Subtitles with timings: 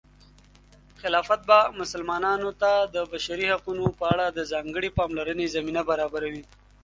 [1.01, 6.43] خلافت به مسلمانانو ته د بشري حقونو په اړه د ځانګړې پاملرنې زمینه برابروي.